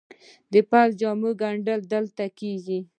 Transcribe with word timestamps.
د 0.53 0.53
پوځي 0.69 0.93
جامو 0.99 1.29
ګنډل 1.41 1.79
دلته 1.93 2.25
کیږي؟ 2.39 2.79